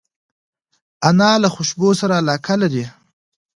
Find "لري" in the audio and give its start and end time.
2.61-2.85